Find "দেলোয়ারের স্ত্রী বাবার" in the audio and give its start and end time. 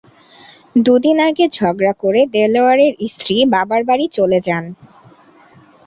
2.33-3.81